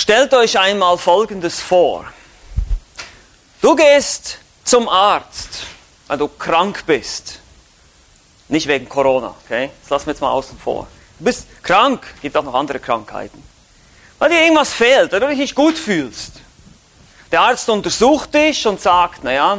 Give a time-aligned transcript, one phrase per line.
[0.00, 2.06] Stellt euch einmal Folgendes vor.
[3.60, 5.66] Du gehst zum Arzt,
[6.06, 7.40] weil du krank bist.
[8.48, 9.68] Nicht wegen Corona, okay?
[9.82, 10.88] Das lassen wir jetzt mal außen vor.
[11.18, 13.42] Du bist krank, gibt auch noch andere Krankheiten.
[14.18, 16.32] Weil dir irgendwas fehlt, weil du dich nicht gut fühlst.
[17.30, 19.58] Der Arzt untersucht dich und sagt, naja,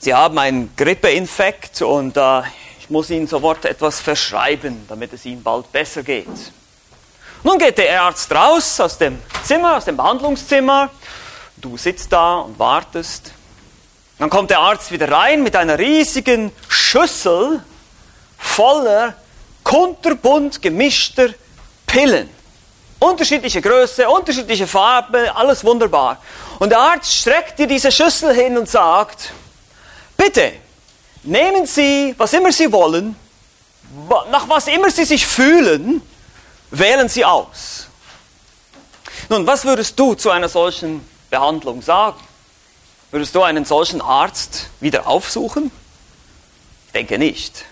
[0.00, 2.42] Sie haben einen Grippeinfekt und äh,
[2.80, 6.26] ich muss Ihnen sofort etwas verschreiben, damit es Ihnen bald besser geht.
[7.44, 10.90] Nun geht der Arzt raus aus dem Zimmer, aus dem Behandlungszimmer.
[11.56, 13.32] Du sitzt da und wartest.
[14.18, 17.60] Dann kommt der Arzt wieder rein mit einer riesigen Schüssel
[18.38, 19.14] voller
[19.64, 21.30] kunterbunt gemischter
[21.84, 22.30] Pillen.
[23.00, 26.18] Unterschiedliche Größe, unterschiedliche Farbe, alles wunderbar.
[26.60, 29.32] Und der Arzt streckt dir diese Schüssel hin und sagt,
[30.16, 30.52] bitte,
[31.24, 33.16] nehmen Sie, was immer Sie wollen,
[34.30, 36.02] nach was immer Sie sich fühlen,
[36.72, 37.86] wählen Sie aus.
[39.28, 42.18] Nun, was würdest du zu einer solchen Behandlung sagen?
[43.10, 45.70] Würdest du einen solchen Arzt wieder aufsuchen?
[46.86, 47.64] Ich denke nicht.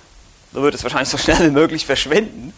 [0.53, 2.53] Du würdest wahrscheinlich so schnell wie möglich verschwinden,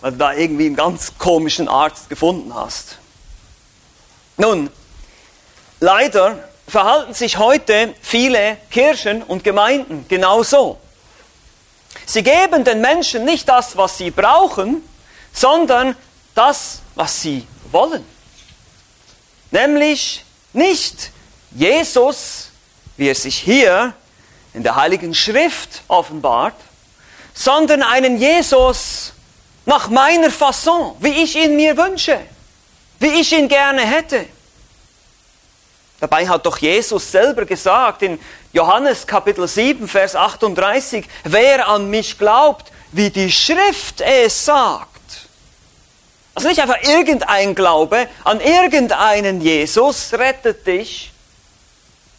[0.00, 2.98] weil du da irgendwie einen ganz komischen Arzt gefunden hast.
[4.38, 4.70] Nun,
[5.80, 10.78] leider verhalten sich heute viele Kirchen und Gemeinden genauso.
[12.06, 14.82] Sie geben den Menschen nicht das, was sie brauchen,
[15.32, 15.96] sondern
[16.34, 18.04] das, was sie wollen.
[19.50, 21.10] Nämlich nicht
[21.50, 22.48] Jesus,
[22.96, 23.94] wie er sich hier
[24.54, 26.54] in der Heiligen Schrift offenbart,
[27.34, 29.12] sondern einen Jesus
[29.64, 32.18] nach meiner Fasson, wie ich ihn mir wünsche,
[32.98, 34.26] wie ich ihn gerne hätte.
[36.00, 38.18] Dabei hat doch Jesus selber gesagt in
[38.52, 44.91] Johannes Kapitel 7, Vers 38, wer an mich glaubt, wie die Schrift es sagt.
[46.34, 51.12] Also nicht einfach irgendein Glaube an irgendeinen Jesus rettet dich,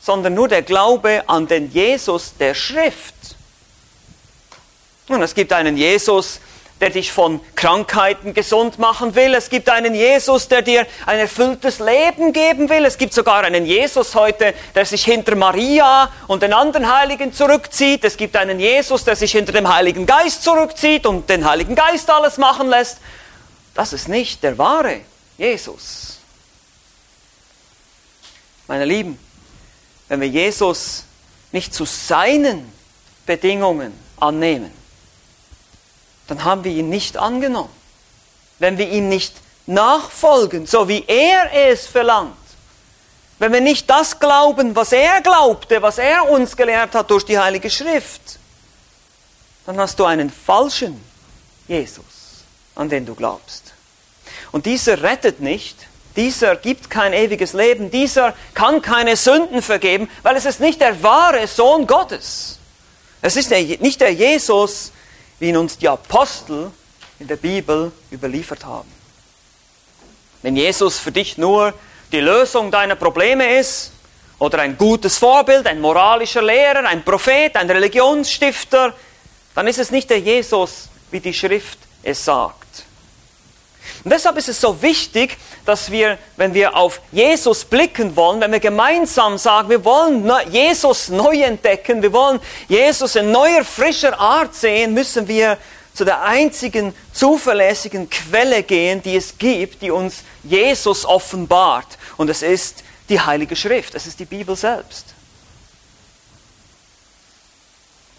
[0.01, 3.15] sondern nur der Glaube an den Jesus der Schrift.
[5.07, 6.39] Und es gibt einen Jesus,
[6.79, 9.33] der dich von Krankheiten gesund machen will.
[9.33, 12.83] Es gibt einen Jesus, der dir ein erfülltes Leben geben will.
[12.85, 18.03] Es gibt sogar einen Jesus heute, der sich hinter Maria und den anderen Heiligen zurückzieht.
[18.03, 22.09] Es gibt einen Jesus, der sich hinter dem Heiligen Geist zurückzieht und den Heiligen Geist
[22.09, 22.97] alles machen lässt.
[23.73, 25.01] Das ist nicht der wahre
[25.37, 26.19] Jesus.
[28.67, 29.19] Meine Lieben,
[30.07, 31.05] wenn wir Jesus
[31.51, 32.71] nicht zu seinen
[33.25, 34.71] Bedingungen annehmen,
[36.27, 37.73] dann haben wir ihn nicht angenommen.
[38.59, 39.35] Wenn wir ihm nicht
[39.65, 42.37] nachfolgen, so wie er es verlangt,
[43.39, 47.37] wenn wir nicht das glauben, was er glaubte, was er uns gelehrt hat durch die
[47.37, 48.39] Heilige Schrift,
[49.65, 51.03] dann hast du einen falschen
[51.67, 52.05] Jesus,
[52.75, 53.62] an den du glaubst.
[54.53, 55.75] Und dieser rettet nicht,
[56.15, 61.03] dieser gibt kein ewiges Leben, dieser kann keine Sünden vergeben, weil es ist nicht der
[61.03, 62.59] wahre Sohn Gottes.
[63.21, 64.93] Es ist nicht der Jesus,
[65.39, 66.71] wie ihn uns die Apostel
[67.19, 68.89] in der Bibel überliefert haben.
[70.41, 71.73] Wenn Jesus für dich nur
[72.13, 73.91] die Lösung deiner Probleme ist,
[74.39, 78.93] oder ein gutes Vorbild, ein moralischer Lehrer, ein Prophet, ein Religionsstifter,
[79.55, 82.82] dann ist es nicht der Jesus, wie die Schrift es sagt.
[84.03, 88.51] Und deshalb ist es so wichtig, dass wir, wenn wir auf Jesus blicken wollen, wenn
[88.51, 94.53] wir gemeinsam sagen, wir wollen Jesus neu entdecken, wir wollen Jesus in neuer, frischer Art
[94.55, 95.57] sehen, müssen wir
[95.93, 101.97] zu der einzigen zuverlässigen Quelle gehen, die es gibt, die uns Jesus offenbart.
[102.17, 105.13] Und es ist die Heilige Schrift, es ist die Bibel selbst.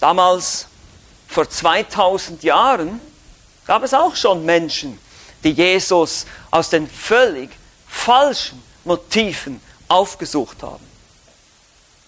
[0.01, 0.67] Damals,
[1.29, 3.01] vor 2000 Jahren,
[3.67, 4.99] gab es auch schon Menschen,
[5.45, 7.51] die Jesus aus den völlig
[7.87, 10.85] falschen Motiven aufgesucht haben.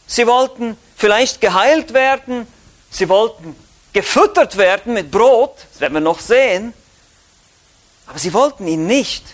[0.07, 2.47] Sie wollten vielleicht geheilt werden,
[2.91, 3.55] sie wollten
[3.93, 6.73] gefüttert werden mit Brot, das werden wir noch sehen,
[8.07, 9.25] aber sie wollten ihn nicht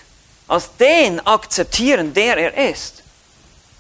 [0.49, 3.03] als den akzeptieren, der er ist.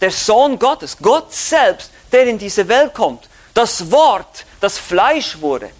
[0.00, 3.28] Der Sohn Gottes, Gott selbst, der in diese Welt kommt.
[3.54, 5.70] Das Wort, das Fleisch wurde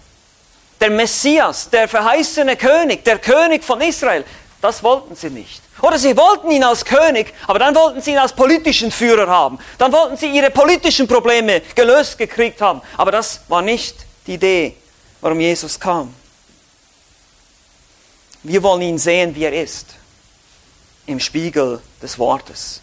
[0.83, 4.25] der Messias, der verheißene König, der König von Israel.
[4.59, 5.61] Das wollten sie nicht.
[5.81, 9.59] Oder sie wollten ihn als König, aber dann wollten sie ihn als politischen Führer haben.
[9.77, 12.81] Dann wollten sie ihre politischen Probleme gelöst gekriegt haben.
[12.97, 13.95] Aber das war nicht
[14.27, 14.75] die Idee,
[15.21, 16.13] warum Jesus kam.
[18.43, 19.87] Wir wollen ihn sehen, wie er ist,
[21.05, 22.81] im Spiegel des Wortes.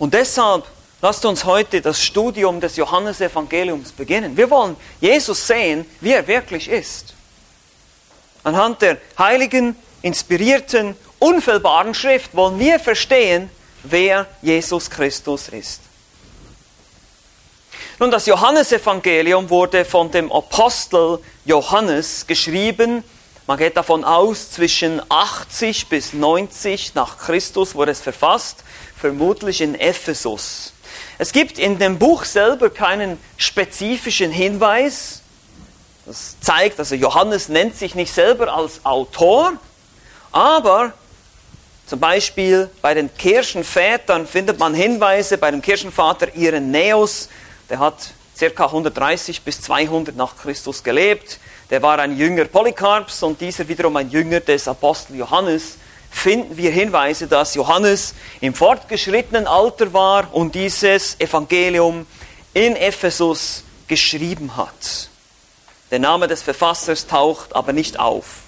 [0.00, 0.64] Und deshalb
[1.00, 4.36] Lasst uns heute das Studium des Johannesevangeliums beginnen.
[4.36, 7.14] Wir wollen Jesus sehen, wie er wirklich ist.
[8.42, 13.48] Anhand der heiligen, inspirierten, unfehlbaren Schrift wollen wir verstehen,
[13.84, 15.82] wer Jesus Christus ist.
[18.00, 23.04] Nun, das Johannesevangelium wurde von dem Apostel Johannes geschrieben.
[23.46, 28.64] Man geht davon aus, zwischen 80 bis 90 nach Christus wurde es verfasst,
[28.96, 30.72] vermutlich in Ephesus.
[31.18, 35.22] Es gibt in dem Buch selber keinen spezifischen Hinweis.
[36.06, 39.54] Das zeigt, also Johannes nennt sich nicht selber als Autor,
[40.30, 40.92] aber
[41.86, 47.28] zum Beispiel bei den Kirchenvätern findet man Hinweise, bei dem Kirchenvater Irenäus,
[47.68, 48.66] der hat ca.
[48.66, 51.40] 130 bis 200 nach Christus gelebt.
[51.70, 55.78] Der war ein Jünger Polycarps und dieser wiederum ein Jünger des Apostel Johannes.
[56.10, 62.06] Finden wir Hinweise, dass Johannes im fortgeschrittenen Alter war und dieses Evangelium
[62.54, 65.10] in Ephesus geschrieben hat.
[65.90, 68.40] Der Name des Verfassers taucht aber nicht auf.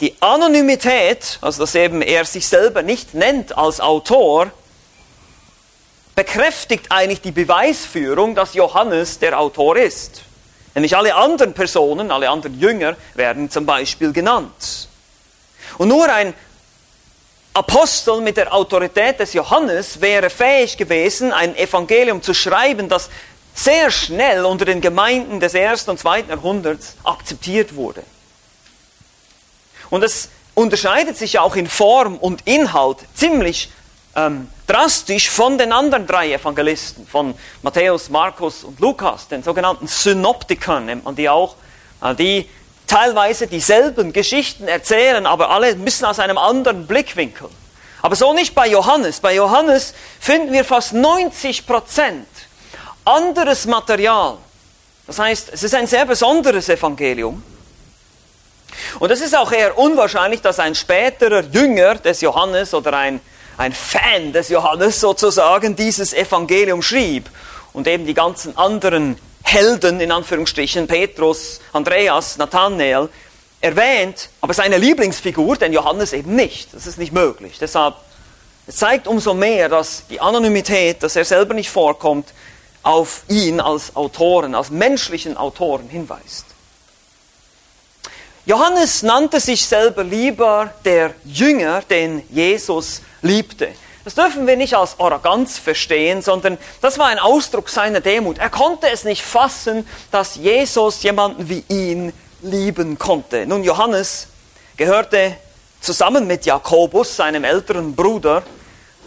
[0.00, 4.50] Die Anonymität, also dass eben er sich selber nicht nennt als Autor,
[6.14, 10.22] bekräftigt eigentlich die Beweisführung, dass Johannes der Autor ist.
[10.74, 14.88] Nämlich alle anderen Personen, alle anderen Jünger werden zum Beispiel genannt.
[15.78, 16.34] Und nur ein
[17.54, 23.08] Apostel mit der Autorität des Johannes wäre fähig gewesen, ein Evangelium zu schreiben, das
[23.54, 28.02] sehr schnell unter den Gemeinden des ersten und zweiten Jahrhunderts akzeptiert wurde.
[29.90, 33.70] Und es unterscheidet sich auch in Form und Inhalt ziemlich
[34.14, 40.86] ähm, drastisch von den anderen drei Evangelisten, von Matthäus, Markus und Lukas, den sogenannten Synoptikern
[40.86, 41.56] nennt man die auch,
[42.02, 42.48] äh, die
[42.88, 47.48] teilweise dieselben Geschichten erzählen, aber alle müssen aus einem anderen Blickwinkel.
[48.02, 49.20] Aber so nicht bei Johannes.
[49.20, 52.26] Bei Johannes finden wir fast 90 Prozent
[53.04, 54.38] anderes Material.
[55.06, 57.42] Das heißt, es ist ein sehr besonderes Evangelium.
[58.98, 63.20] Und es ist auch eher unwahrscheinlich, dass ein späterer Jünger des Johannes oder ein
[63.58, 67.28] ein Fan des Johannes sozusagen dieses Evangelium schrieb
[67.72, 73.08] und eben die ganzen anderen Helden, in Anführungsstrichen, Petrus, Andreas, Nathanael,
[73.60, 76.74] erwähnt, aber seine Lieblingsfigur, den Johannes eben nicht.
[76.74, 77.56] Das ist nicht möglich.
[77.58, 77.94] Deshalb,
[78.66, 82.28] es zeigt umso mehr, dass die Anonymität, dass er selber nicht vorkommt,
[82.82, 86.44] auf ihn als Autoren, als menschlichen Autoren hinweist.
[88.44, 93.68] Johannes nannte sich selber lieber der Jünger, den Jesus liebte.
[94.08, 98.38] Das dürfen wir nicht als Arroganz verstehen, sondern das war ein Ausdruck seiner Demut.
[98.38, 103.44] Er konnte es nicht fassen, dass Jesus jemanden wie ihn lieben konnte.
[103.44, 104.28] Nun, Johannes
[104.78, 105.36] gehörte
[105.82, 108.44] zusammen mit Jakobus, seinem älteren Bruder,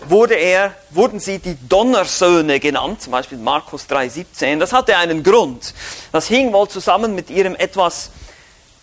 [0.07, 4.59] wurde er, wurden sie die Donnersöhne genannt, zum Beispiel Markus 3,17.
[4.59, 5.73] Das hatte einen Grund.
[6.11, 8.11] Das hing wohl zusammen mit ihrem etwas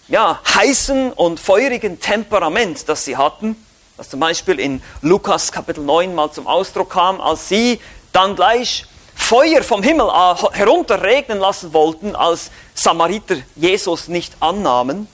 [0.09, 3.55] ja, heißen und feurigen Temperament, das sie hatten
[3.99, 7.81] das zum Beispiel in Lukas Kapitel 9 mal zum Ausdruck kam, als sie
[8.13, 8.87] dann gleich
[9.17, 15.09] Feuer vom Himmel äh, herunterregnen lassen wollten, als Samariter Jesus nicht annahmen.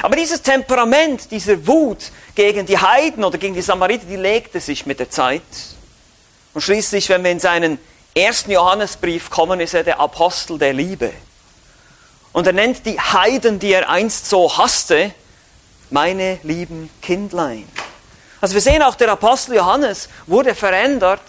[0.00, 4.86] Aber dieses Temperament, diese Wut gegen die Heiden oder gegen die Samariter, die legte sich
[4.86, 5.42] mit der Zeit.
[6.54, 7.78] Und schließlich, wenn wir in seinen
[8.14, 11.12] ersten Johannesbrief kommen, ist er der Apostel der Liebe.
[12.32, 15.12] Und er nennt die Heiden, die er einst so hasste,
[15.90, 17.68] meine lieben Kindlein.
[18.42, 21.22] Also wir sehen auch, der Apostel Johannes wurde verändert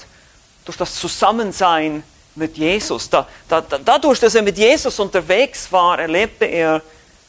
[0.66, 2.04] durch das Zusammensein
[2.34, 3.08] mit Jesus.
[3.08, 6.82] Da, da, dadurch, dass er mit Jesus unterwegs war, erlebte er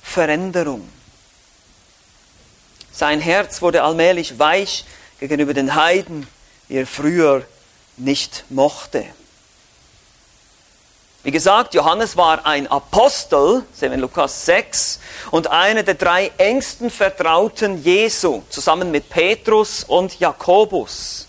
[0.02, 0.88] Veränderung.
[2.92, 4.86] Sein Herz wurde allmählich weich
[5.20, 6.26] gegenüber den Heiden,
[6.70, 7.42] die er früher
[7.98, 9.04] nicht mochte.
[11.24, 15.00] Wie gesagt, Johannes war ein Apostel, sehen wir in Lukas 6,
[15.30, 21.26] und einer der drei engsten Vertrauten Jesu, zusammen mit Petrus und Jakobus.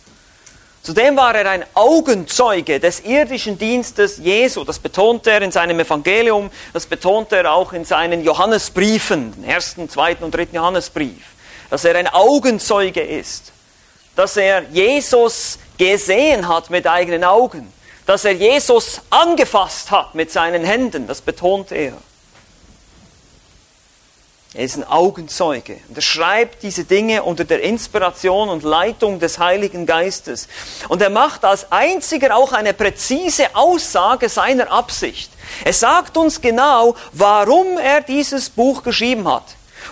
[0.83, 4.65] Zudem war er ein Augenzeuge des irdischen Dienstes Jesu.
[4.65, 9.87] Das betont er in seinem Evangelium, das betont er auch in seinen Johannesbriefen, den ersten,
[9.87, 11.23] zweiten und dritten Johannesbrief,
[11.69, 13.53] dass er ein Augenzeuge ist,
[14.17, 17.71] dass er Jesus gesehen hat mit eigenen Augen
[18.05, 21.93] dass er Jesus angefasst hat mit seinen Händen, das betont er.
[24.55, 29.37] Er ist ein Augenzeuge und er schreibt diese Dinge unter der Inspiration und Leitung des
[29.37, 30.47] Heiligen Geistes.
[30.87, 35.29] Und er macht als einziger auch eine präzise Aussage seiner Absicht.
[35.65, 39.43] Er sagt uns genau, warum er dieses Buch geschrieben hat.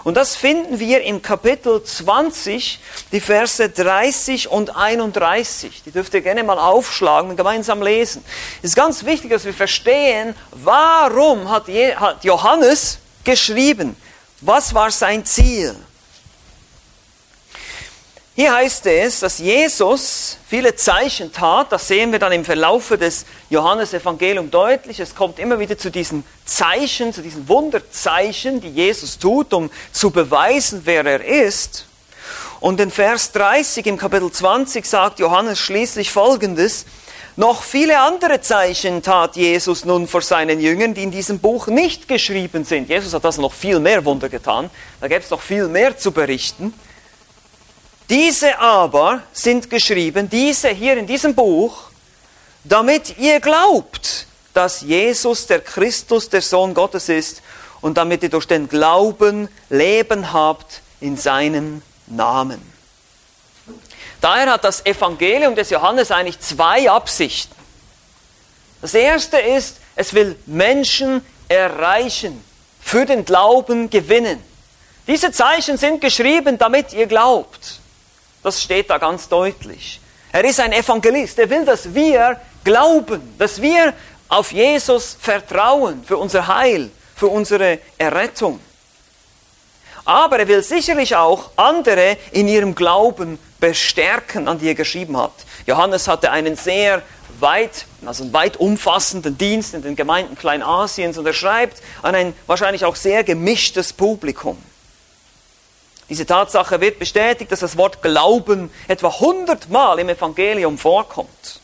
[0.03, 2.79] Und das finden wir im Kapitel 20,
[3.11, 5.83] die Verse 30 und 31.
[5.85, 8.23] Die dürft ihr gerne mal aufschlagen und gemeinsam lesen.
[8.61, 11.65] Es ist ganz wichtig, dass wir verstehen, warum hat
[12.23, 13.95] Johannes geschrieben?
[14.41, 15.75] Was war sein Ziel?
[18.35, 21.71] Hier heißt es, dass Jesus viele Zeichen tat.
[21.71, 24.99] Das sehen wir dann im Verlaufe des Johannesevangeliums deutlich.
[24.99, 30.09] Es kommt immer wieder zu diesen Zeichen, zu diesen Wunderzeichen, die Jesus tut, um zu
[30.09, 31.85] beweisen, wer er ist.
[32.59, 36.87] Und in Vers 30 im Kapitel 20 sagt Johannes schließlich Folgendes.
[37.35, 42.07] Noch viele andere Zeichen tat Jesus nun vor seinen Jüngern, die in diesem Buch nicht
[42.07, 42.89] geschrieben sind.
[42.89, 44.71] Jesus hat das noch viel mehr Wunder getan.
[45.01, 46.73] Da gäbe es noch viel mehr zu berichten.
[48.13, 51.85] Diese aber sind geschrieben, diese hier in diesem Buch,
[52.63, 57.41] damit ihr glaubt, dass Jesus der Christus, der Sohn Gottes ist
[57.81, 62.61] und damit ihr durch den Glauben Leben habt in seinem Namen.
[64.21, 67.55] Daher hat das Evangelium des Johannes eigentlich zwei Absichten.
[68.81, 72.43] Das erste ist, es will Menschen erreichen,
[72.79, 74.39] für den Glauben gewinnen.
[75.07, 77.79] Diese Zeichen sind geschrieben, damit ihr glaubt.
[78.43, 79.99] Das steht da ganz deutlich.
[80.31, 81.39] Er ist ein Evangelist.
[81.39, 83.93] Er will, dass wir glauben, dass wir
[84.27, 88.59] auf Jesus vertrauen für unser Heil, für unsere Errettung.
[90.05, 95.31] Aber er will sicherlich auch andere in ihrem Glauben bestärken, an die er geschrieben hat.
[95.65, 97.01] Johannes hatte einen sehr
[97.39, 102.33] weit, also einen weit umfassenden Dienst in den Gemeinden Kleinasiens und er schreibt an ein
[102.47, 104.57] wahrscheinlich auch sehr gemischtes Publikum.
[106.09, 111.61] Diese Tatsache wird bestätigt, dass das Wort Glauben etwa 100 Mal im Evangelium vorkommt.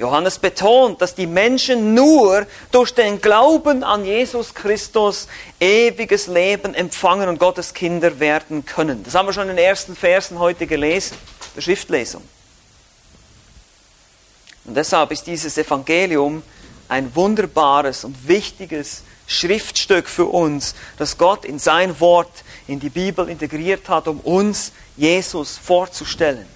[0.00, 5.28] Johannes betont, dass die Menschen nur durch den Glauben an Jesus Christus
[5.60, 9.02] ewiges Leben empfangen und Gottes Kinder werden können.
[9.02, 11.18] Das haben wir schon in den ersten Versen heute gelesen,
[11.54, 12.22] der Schriftlesung.
[14.64, 16.42] Und deshalb ist dieses Evangelium
[16.88, 23.28] ein wunderbares und wichtiges Schriftstück für uns, das Gott in sein Wort, in die Bibel
[23.28, 26.46] integriert hat, um uns Jesus vorzustellen.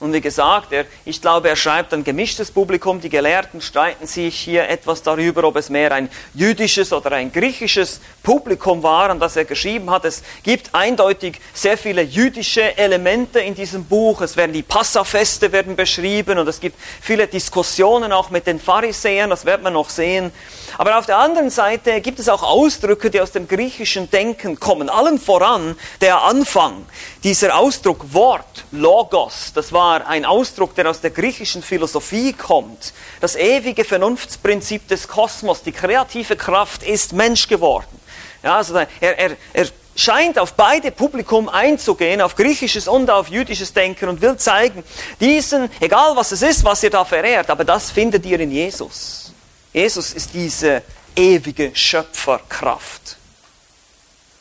[0.00, 3.02] Und wie gesagt, er, ich glaube, er schreibt ein gemischtes Publikum.
[3.02, 8.00] Die Gelehrten streiten sich hier etwas darüber, ob es mehr ein jüdisches oder ein griechisches
[8.22, 10.06] Publikum war, an das er geschrieben hat.
[10.06, 14.22] Es gibt eindeutig sehr viele jüdische Elemente in diesem Buch.
[14.22, 19.28] Es werden die Passafeste werden beschrieben und es gibt viele Diskussionen auch mit den Pharisäern.
[19.28, 20.32] Das wird man noch sehen.
[20.78, 24.88] Aber auf der anderen Seite gibt es auch Ausdrücke, die aus dem griechischen Denken kommen.
[24.88, 26.86] Allen voran der Anfang.
[27.22, 32.94] Dieser Ausdruck Wort, Logos, das war ein Ausdruck, der aus der griechischen Philosophie kommt.
[33.20, 38.00] Das ewige Vernunftsprinzip des Kosmos, die kreative Kraft ist Mensch geworden.
[38.42, 43.74] Ja, also er, er, er scheint auf beide Publikum einzugehen, auf griechisches und auf jüdisches
[43.74, 44.82] Denken und will zeigen,
[45.20, 49.34] diesen, egal was es ist, was ihr da verehrt, aber das findet ihr in Jesus.
[49.74, 50.82] Jesus ist diese
[51.14, 53.19] ewige Schöpferkraft.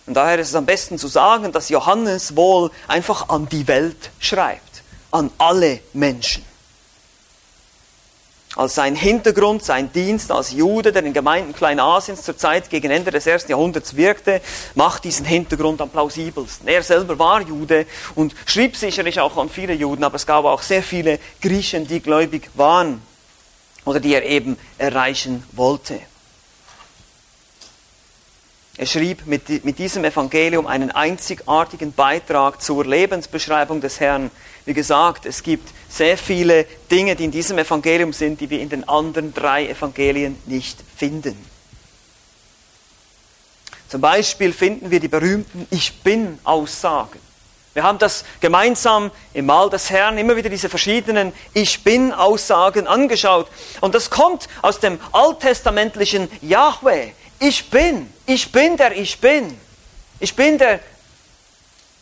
[0.10, 4.10] Und daher ist es am besten zu sagen, dass Johannes wohl einfach an die Welt
[4.20, 6.44] schreibt an alle Menschen.
[8.56, 13.12] Als sein Hintergrund, sein Dienst als Jude, der in Gemeinden Kleinasiens zur Zeit gegen Ende
[13.12, 14.42] des ersten Jahrhunderts wirkte,
[14.74, 16.68] macht diesen Hintergrund am plausibelsten.
[16.68, 17.86] Er selber war Jude
[18.16, 22.00] und schrieb sicherlich auch an viele Juden, aber es gab auch sehr viele Griechen, die
[22.00, 23.04] gläubig waren
[23.86, 26.00] oder die er eben erreichen wollte.
[28.80, 34.32] Er schrieb mit, mit diesem Evangelium einen einzigartigen Beitrag zur Lebensbeschreibung des Herrn.
[34.64, 38.70] Wie gesagt, es gibt sehr viele Dinge, die in diesem Evangelium sind, die wir in
[38.70, 41.36] den anderen drei Evangelien nicht finden.
[43.90, 47.20] Zum Beispiel finden wir die berühmten Ich bin-Aussagen.
[47.74, 53.48] Wir haben das gemeinsam im Mahl des Herrn immer wieder diese verschiedenen Ich bin-Aussagen angeschaut.
[53.82, 57.12] Und das kommt aus dem alttestamentlichen Yahweh.
[57.40, 59.58] Ich bin, ich bin der Ich bin.
[60.20, 60.80] Ich bin der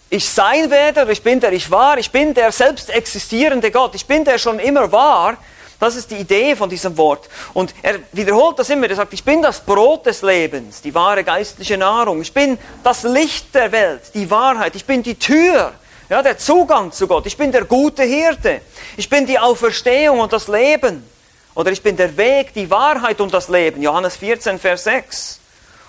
[0.09, 4.05] ich sein werde, ich bin der ich war, ich bin der selbst existierende Gott, ich
[4.05, 5.37] bin der schon immer war.
[5.79, 7.29] Das ist die Idee von diesem Wort.
[7.53, 8.89] Und er wiederholt das immer.
[8.89, 12.21] Er sagt, ich bin das Brot des Lebens, die wahre geistliche Nahrung.
[12.21, 14.75] Ich bin das Licht der Welt, die Wahrheit.
[14.75, 15.73] Ich bin die Tür,
[16.09, 17.27] ja, der Zugang zu Gott.
[17.27, 18.61] Ich bin der gute Hirte.
[18.95, 21.07] Ich bin die Auferstehung und das Leben.
[21.57, 23.81] Oder ich bin der Weg, die Wahrheit und das Leben.
[23.81, 25.39] Johannes 14, Vers 6.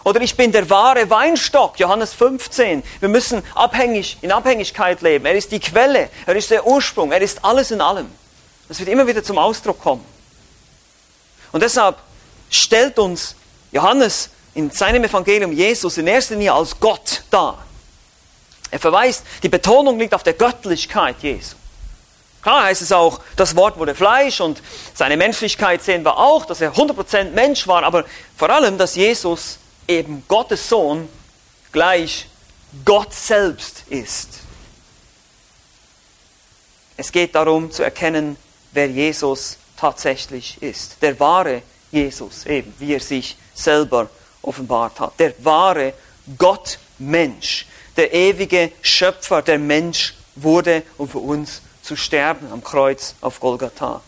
[0.02, 2.82] Oder ich bin der wahre Weinstock, Johannes 15.
[3.00, 5.26] Wir müssen abhängig, in Abhängigkeit leben.
[5.26, 8.10] Er ist die Quelle, er ist der Ursprung, er ist alles in allem.
[8.66, 10.06] Das wird immer wieder zum Ausdruck kommen.
[11.52, 11.98] Und deshalb
[12.48, 13.36] stellt uns
[13.70, 17.62] Johannes in seinem Evangelium Jesus in erster Linie als Gott dar.
[18.70, 21.56] Er verweist, die Betonung liegt auf der Göttlichkeit Jesu.
[22.48, 24.62] Klar heißt es auch, das Wort wurde Fleisch und
[24.94, 28.06] seine Menschlichkeit sehen wir auch, dass er 100% Mensch war, aber
[28.38, 31.10] vor allem, dass Jesus eben Gottes Sohn
[31.72, 32.26] gleich
[32.86, 34.38] Gott selbst ist.
[36.96, 38.38] Es geht darum zu erkennen,
[38.72, 41.02] wer Jesus tatsächlich ist.
[41.02, 44.08] Der wahre Jesus, eben, wie er sich selber
[44.40, 45.20] offenbart hat.
[45.20, 45.92] Der wahre
[46.38, 53.40] Gott-Mensch, der ewige Schöpfer, der Mensch wurde, um für uns zu sterben am Kreuz auf
[53.40, 54.02] Golgatha.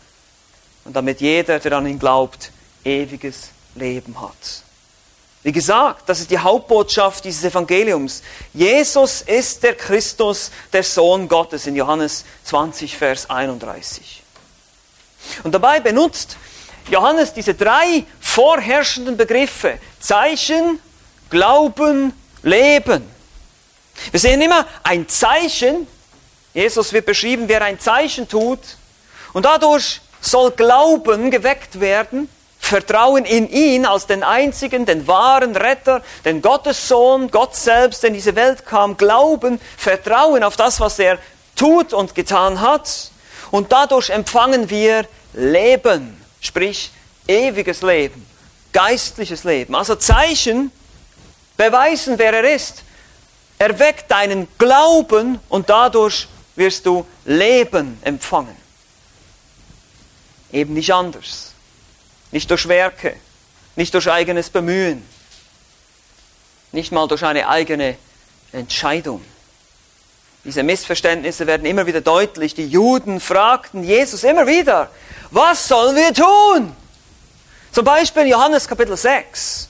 [0.85, 2.53] Und damit jeder, der an ihn glaubt,
[2.85, 4.63] ewiges Leben hat.
[5.43, 8.23] Wie gesagt, das ist die Hauptbotschaft dieses Evangeliums.
[8.53, 14.23] Jesus ist der Christus, der Sohn Gottes in Johannes 20, Vers 31.
[15.43, 16.37] Und dabei benutzt
[16.91, 19.79] Johannes diese drei vorherrschenden Begriffe.
[20.01, 20.79] Zeichen,
[21.31, 23.09] Glauben, Leben.
[24.11, 25.87] Wir sehen immer ein Zeichen.
[26.53, 28.59] Jesus wird beschrieben, wer ein Zeichen tut.
[29.33, 32.29] Und dadurch soll Glauben geweckt werden.
[32.59, 38.15] Vertrauen in ihn als den einzigen, den wahren Retter, den Gottessohn, Gott selbst, der in
[38.15, 38.97] diese Welt kam.
[38.97, 41.19] Glauben, Vertrauen auf das, was er
[41.57, 43.11] tut und getan hat.
[43.51, 46.91] Und dadurch empfangen wir Leben, sprich
[47.27, 48.25] ewiges Leben,
[48.73, 49.75] geistliches Leben.
[49.75, 50.71] Also Zeichen
[51.57, 52.83] beweisen, wer er ist.
[53.59, 58.57] Er weckt deinen Glauben und dadurch wirst du Leben empfangen.
[60.53, 61.53] Eben nicht anders.
[62.33, 63.17] Nicht durch Werke,
[63.77, 65.05] nicht durch eigenes Bemühen,
[66.73, 67.97] nicht mal durch eine eigene
[68.53, 69.25] Entscheidung.
[70.45, 72.55] Diese Missverständnisse werden immer wieder deutlich.
[72.55, 74.91] Die Juden fragten Jesus immer wieder,
[75.31, 76.75] was sollen wir tun?
[77.73, 79.69] Zum Beispiel Johannes Kapitel 6,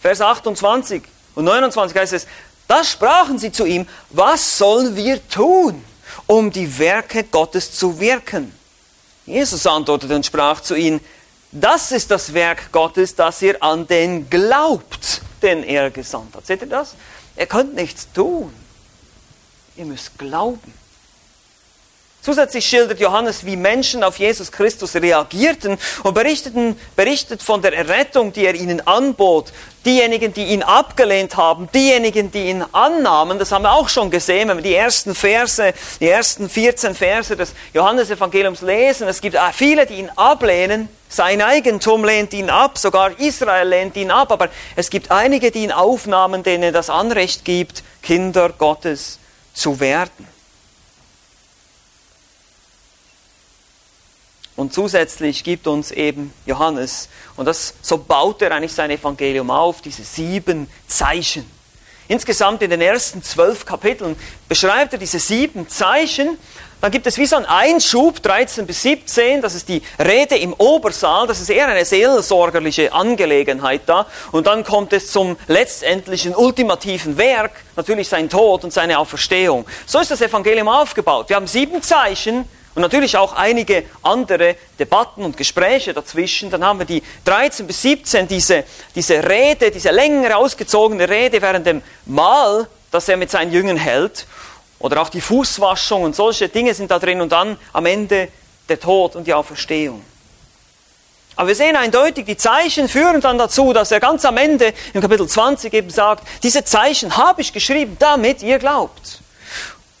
[0.00, 1.02] Vers 28
[1.34, 2.26] und 29 heißt es,
[2.68, 5.84] da sprachen sie zu ihm, was sollen wir tun,
[6.26, 8.52] um die Werke Gottes zu wirken?
[9.26, 11.00] Jesus antwortete und sprach zu ihnen,
[11.52, 16.46] das ist das Werk Gottes, dass ihr an den glaubt, den er gesandt hat.
[16.46, 16.94] Seht ihr das?
[17.36, 18.52] Ihr könnt nichts tun.
[19.76, 20.79] Ihr müsst glauben.
[22.22, 28.34] Zusätzlich schildert Johannes, wie Menschen auf Jesus Christus reagierten und berichteten, berichtet von der Errettung,
[28.34, 29.52] die er ihnen anbot.
[29.86, 34.50] Diejenigen, die ihn abgelehnt haben, diejenigen, die ihn annahmen, das haben wir auch schon gesehen,
[34.50, 39.08] wenn wir die ersten Verse, die ersten 14 Verse des Johannesevangeliums lesen.
[39.08, 40.90] Es gibt viele, die ihn ablehnen.
[41.08, 45.64] Sein Eigentum lehnt ihn ab, sogar Israel lehnt ihn ab, aber es gibt einige, die
[45.64, 49.18] ihn aufnahmen, denen das Anrecht gibt, Kinder Gottes
[49.54, 50.39] zu werden.
[54.60, 59.80] Und zusätzlich gibt uns eben Johannes, und das, so baut er eigentlich sein Evangelium auf,
[59.80, 61.50] diese sieben Zeichen.
[62.08, 64.16] Insgesamt in den ersten zwölf Kapiteln
[64.50, 66.36] beschreibt er diese sieben Zeichen.
[66.82, 70.52] Dann gibt es wie so einen Einschub, 13 bis 17, das ist die Rede im
[70.52, 74.08] Obersaal, das ist eher eine seelsorgerliche Angelegenheit da.
[74.30, 79.64] Und dann kommt es zum letztendlichen ultimativen Werk, natürlich sein Tod und seine Auferstehung.
[79.86, 81.30] So ist das Evangelium aufgebaut.
[81.30, 82.44] Wir haben sieben Zeichen,
[82.80, 86.48] und natürlich auch einige andere Debatten und Gespräche dazwischen.
[86.48, 88.64] Dann haben wir die 13 bis 17, diese,
[88.94, 94.26] diese Rede, diese längere ausgezogene Rede während dem Mahl, das er mit seinen Jüngern hält.
[94.78, 97.20] Oder auch die Fußwaschung und solche Dinge sind da drin.
[97.20, 98.28] Und dann am Ende
[98.66, 100.02] der Tod und die Auferstehung.
[101.36, 105.02] Aber wir sehen eindeutig, die Zeichen führen dann dazu, dass er ganz am Ende im
[105.02, 109.20] Kapitel 20 eben sagt, diese Zeichen habe ich geschrieben, damit ihr glaubt.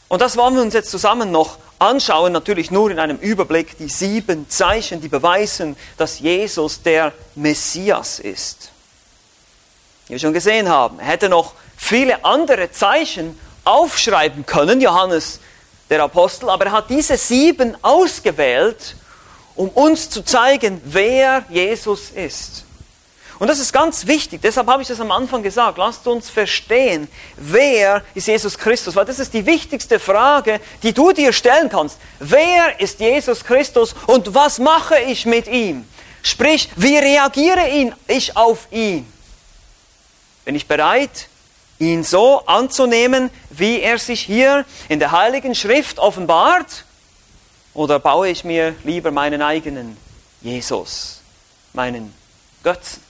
[0.08, 3.88] Und das wollen wir uns jetzt zusammen noch anschauen, natürlich nur in einem Überblick, die
[3.88, 8.70] sieben Zeichen, die beweisen, dass Jesus der Messias ist.
[10.06, 15.40] Wie wir schon gesehen haben, er hätte noch viele andere Zeichen aufschreiben können, Johannes
[15.88, 18.94] der Apostel, aber er hat diese sieben ausgewählt,
[19.56, 22.64] um uns zu zeigen, wer Jesus ist.
[23.40, 25.78] Und das ist ganz wichtig, deshalb habe ich das am Anfang gesagt.
[25.78, 28.94] Lasst uns verstehen, wer ist Jesus Christus?
[28.94, 31.98] Weil das ist die wichtigste Frage, die du dir stellen kannst.
[32.18, 35.88] Wer ist Jesus Christus und was mache ich mit ihm?
[36.22, 39.10] Sprich, wie reagiere ich auf ihn?
[40.44, 41.28] Bin ich bereit,
[41.78, 46.84] ihn so anzunehmen, wie er sich hier in der Heiligen Schrift offenbart?
[47.72, 49.96] Oder baue ich mir lieber meinen eigenen
[50.42, 51.22] Jesus,
[51.72, 52.14] meinen
[52.62, 53.09] Götzen?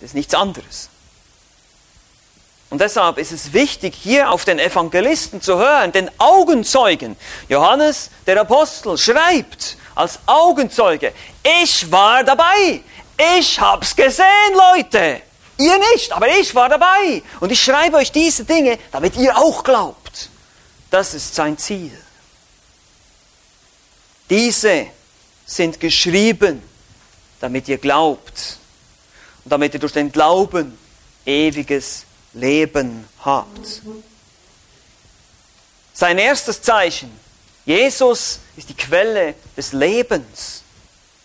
[0.00, 0.88] Das ist nichts anderes.
[2.70, 7.16] Und deshalb ist es wichtig, hier auf den Evangelisten zu hören, den Augenzeugen.
[7.48, 11.12] Johannes, der Apostel, schreibt als Augenzeuge,
[11.62, 12.80] ich war dabei,
[13.36, 15.22] ich hab's gesehen, Leute.
[15.56, 17.22] Ihr nicht, aber ich war dabei.
[17.38, 20.28] Und ich schreibe euch diese Dinge, damit ihr auch glaubt.
[20.90, 21.96] Das ist sein Ziel.
[24.28, 24.88] Diese
[25.46, 26.60] sind geschrieben,
[27.40, 28.58] damit ihr glaubt
[29.44, 30.76] und damit ihr durch den Glauben
[31.26, 33.82] ewiges Leben habt.
[35.92, 37.24] Sein erstes Zeichen
[37.64, 40.62] Jesus ist die Quelle des Lebens.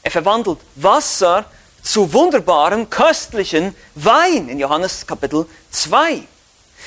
[0.02, 1.46] Er verwandelt Wasser
[1.82, 6.22] zu wunderbarem, köstlichen Wein in Johannes Kapitel 2.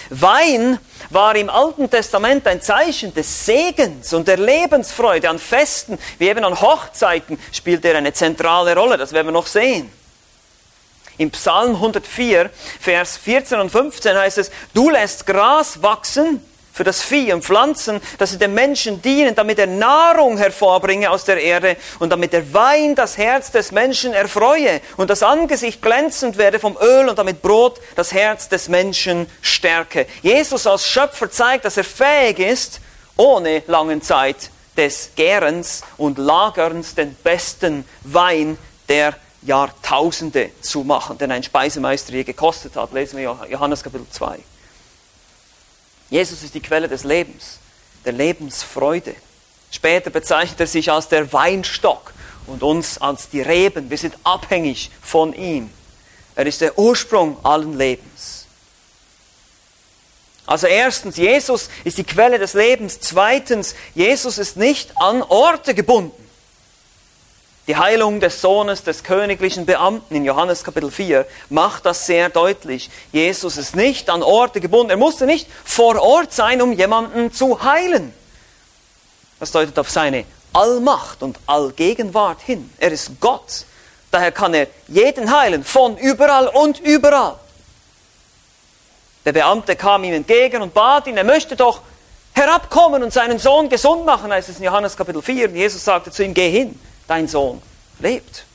[0.09, 0.79] Wein
[1.11, 5.29] war im Alten Testament ein Zeichen des Segens und der Lebensfreude.
[5.29, 8.97] An Festen, wie eben an Hochzeiten, spielt er eine zentrale Rolle.
[8.97, 9.90] Das werden wir noch sehen.
[11.18, 16.40] Im Psalm 104, Vers 14 und 15 heißt es, du lässt Gras wachsen
[16.72, 21.25] für das Vieh und Pflanzen, dass sie den Menschen dienen, damit er Nahrung hervorbringe aus
[21.25, 26.38] der Erde und damit der Wein das Herz des Menschen erfreue und das Angesicht glänzend
[26.38, 30.07] werde vom Öl und damit Brot das Herz des Menschen stärke.
[30.22, 32.81] Jesus als Schöpfer zeigt, dass er fähig ist,
[33.16, 38.57] ohne langen Zeit des Gärens und Lagerns den besten Wein
[38.88, 42.93] der Jahrtausende zu machen, den ein Speisemeister je gekostet hat.
[42.93, 44.39] Lesen wir Johannes Kapitel 2.
[46.11, 47.59] Jesus ist die Quelle des Lebens,
[48.05, 49.15] der Lebensfreude.
[49.71, 52.13] Später bezeichnet er sich als der Weinstock
[52.47, 53.89] und uns als die Reben.
[53.91, 55.71] Wir sind abhängig von ihm.
[56.35, 58.47] Er ist der Ursprung allen Lebens.
[60.47, 63.01] Also erstens, Jesus ist die Quelle des Lebens.
[63.01, 66.22] Zweitens, Jesus ist nicht an Orte gebunden.
[67.68, 72.90] Die Heilung des Sohnes des königlichen Beamten in Johannes Kapitel 4 macht das sehr deutlich.
[73.12, 74.90] Jesus ist nicht an Orte gebunden.
[74.90, 78.12] Er musste nicht vor Ort sein, um jemanden zu heilen.
[79.38, 82.68] Das deutet auf seine Allmacht und Allgegenwart hin.
[82.79, 83.64] Er ist Gott.
[84.11, 87.37] Daher kann er jeden heilen, von überall und überall.
[89.25, 91.81] Der Beamte kam ihm entgegen und bat ihn, er möchte doch
[92.33, 95.51] herabkommen und seinen Sohn gesund machen, heißt es in Johannes Kapitel 4.
[95.51, 96.79] Und Jesus sagte zu ihm, geh hin
[97.12, 97.61] dein Sohn
[97.98, 98.46] lebt.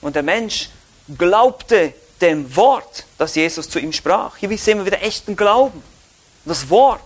[0.00, 0.70] Und der Mensch
[1.18, 4.36] glaubte dem Wort, das Jesus zu ihm sprach.
[4.36, 5.82] Hier sehen wir wieder echten Glauben.
[6.44, 7.00] Das Wort.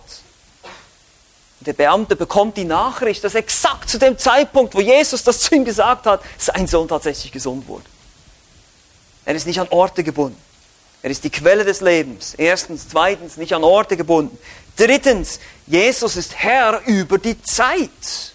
[1.61, 5.65] Der Beamte bekommt die Nachricht, dass exakt zu dem Zeitpunkt, wo Jesus das zu ihm
[5.65, 7.85] gesagt hat, sein Sohn tatsächlich gesund wurde.
[9.25, 10.39] Er ist nicht an Orte gebunden.
[11.01, 12.35] Er ist die Quelle des Lebens.
[12.35, 14.37] Erstens, zweitens, nicht an Orte gebunden.
[14.75, 18.30] Drittens, Jesus ist Herr über die Zeit.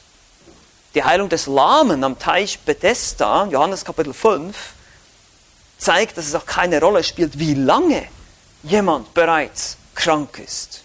[0.96, 4.56] Die Heilung des Lahmen am Teich Bethesda, Johannes Kapitel 5,
[5.76, 8.08] zeigt, dass es auch keine Rolle spielt, wie lange
[8.62, 10.80] jemand bereits krank ist.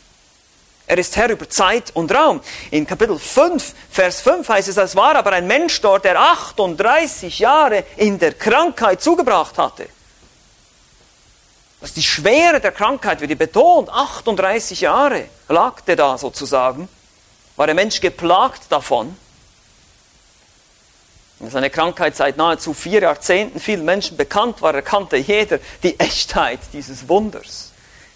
[0.86, 2.41] Er ist Herr über Zeit und Raum.
[2.71, 7.39] In Kapitel 5, Vers 5 heißt es, es war aber ein Mensch dort, der 38
[7.39, 9.88] Jahre in der Krankheit zugebracht hatte.
[11.80, 13.89] Ist die Schwere der Krankheit, wird hier betont.
[13.89, 16.89] 38 Jahre lag der da sozusagen.
[17.56, 19.15] War der Mensch geplagt davon.
[21.49, 27.10] Seine Krankheit seit nahezu vier Jahrzehnten vielen Menschen bekannt war, erkannte jeder die Echtheit dieses
[27.10, 27.71] Wunders.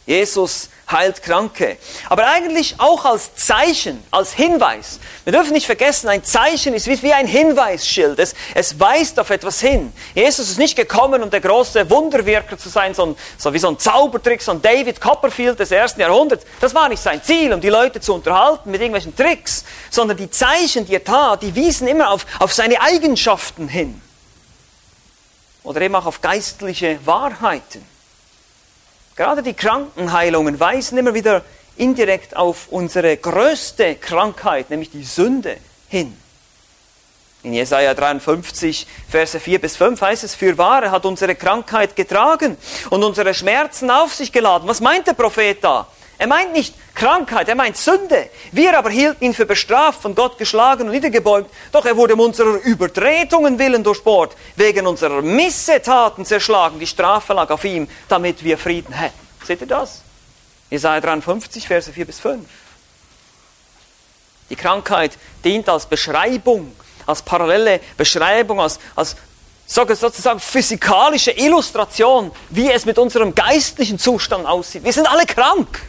[0.06, 1.78] Jesus heilt Kranke.
[2.10, 5.00] Aber eigentlich auch als Zeichen, als Hinweis.
[5.24, 8.20] Wir dürfen nicht vergessen, ein Zeichen ist wie ein Hinweisschild.
[8.20, 9.92] Es, es weist auf etwas hin.
[10.14, 13.80] Jesus ist nicht gekommen, um der große Wunderwirker zu sein, so, so wie so ein
[13.80, 16.46] Zaubertrick, so ein David Copperfield des ersten Jahrhunderts.
[16.62, 20.30] Das war nicht sein Ziel, um die Leute zu unterhalten mit irgendwelchen Tricks, sondern die
[20.30, 24.00] Zeichen, die er tat, die wiesen immer auf, auf seine Eigenschaften hin.
[25.64, 27.95] Oder eben auch auf geistliche Wahrheiten.
[29.16, 31.42] Gerade die Krankenheilungen weisen immer wieder
[31.78, 36.18] indirekt auf unsere größte Krankheit, nämlich die Sünde, hin.
[37.44, 42.58] In Jesaja 53, Verse 4 bis 5 heißt es, für Wahre hat unsere Krankheit getragen
[42.90, 44.68] und unsere Schmerzen auf sich geladen.
[44.68, 45.88] Was meint der Prophet da?
[46.18, 48.30] Er meint nicht Krankheit, er meint Sünde.
[48.52, 52.22] Wir aber hielten ihn für bestraft, von Gott geschlagen und niedergebeugt, doch er wurde um
[52.22, 56.80] unserer Übertretungen willen durchbohrt, wegen unserer Missetaten zerschlagen.
[56.80, 59.20] Die Strafe lag auf ihm, damit wir Frieden hätten.
[59.46, 60.02] Seht ihr das?
[60.70, 62.46] Jesaja 53, Verse 4 bis 5.
[64.50, 66.74] Die Krankheit dient als Beschreibung,
[67.06, 69.16] als parallele Beschreibung, als, als
[69.68, 74.84] sozusagen physikalische Illustration, wie es mit unserem geistlichen Zustand aussieht.
[74.84, 75.80] Wir sind alle krank.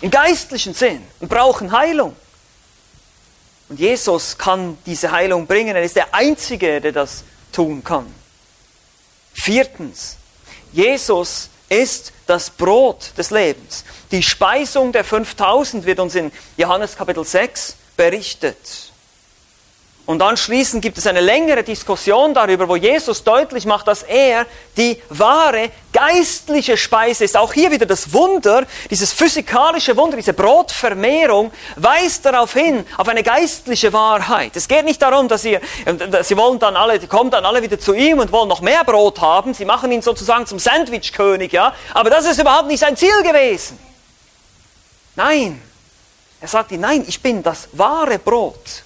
[0.00, 2.14] Im geistlichen Sinn und brauchen Heilung.
[3.68, 5.76] Und Jesus kann diese Heilung bringen.
[5.76, 8.06] Er ist der Einzige, der das tun kann.
[9.34, 10.16] Viertens,
[10.72, 13.84] Jesus ist das Brot des Lebens.
[14.10, 18.92] Die Speisung der 5000 wird uns in Johannes Kapitel 6 berichtet.
[20.08, 24.46] Und anschließend gibt es eine längere Diskussion darüber, wo Jesus deutlich macht, dass er
[24.78, 27.36] die wahre geistliche Speise ist.
[27.36, 33.22] Auch hier wieder das Wunder, dieses physikalische Wunder, diese Brotvermehrung weist darauf hin, auf eine
[33.22, 34.56] geistliche Wahrheit.
[34.56, 35.58] Es geht nicht darum, dass sie,
[36.22, 38.84] sie wollen dann alle, die kommen dann alle wieder zu ihm und wollen noch mehr
[38.84, 39.52] Brot haben.
[39.52, 41.74] Sie machen ihn sozusagen zum Sandwichkönig, ja.
[41.92, 43.78] Aber das ist überhaupt nicht sein Ziel gewesen.
[45.16, 45.60] Nein.
[46.40, 48.84] Er sagt ihnen, nein, ich bin das wahre Brot